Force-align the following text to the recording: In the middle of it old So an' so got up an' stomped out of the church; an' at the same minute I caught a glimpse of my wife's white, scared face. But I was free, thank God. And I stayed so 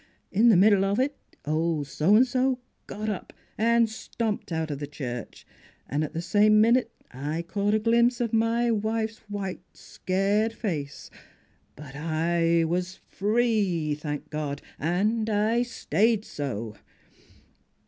In 0.31 0.49
the 0.49 0.57
middle 0.57 0.83
of 0.83 0.97
it 0.99 1.15
old 1.45 1.85
So 1.85 2.15
an' 2.15 2.25
so 2.25 2.57
got 2.87 3.07
up 3.07 3.33
an' 3.55 3.85
stomped 3.85 4.51
out 4.51 4.71
of 4.71 4.79
the 4.79 4.87
church; 4.87 5.45
an' 5.87 6.01
at 6.01 6.13
the 6.13 6.23
same 6.23 6.59
minute 6.59 6.89
I 7.11 7.43
caught 7.43 7.75
a 7.75 7.79
glimpse 7.79 8.19
of 8.19 8.33
my 8.33 8.71
wife's 8.71 9.19
white, 9.29 9.61
scared 9.73 10.53
face. 10.53 11.11
But 11.75 11.95
I 11.95 12.63
was 12.63 12.95
free, 12.95 13.93
thank 13.93 14.31
God. 14.31 14.63
And 14.79 15.29
I 15.29 15.61
stayed 15.61 16.25
so 16.25 16.77